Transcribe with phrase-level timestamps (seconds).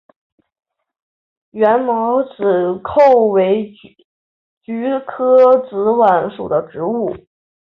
[1.51, 2.33] 缘毛紫
[2.83, 3.71] 菀为
[4.63, 7.15] 菊科紫菀属的植物。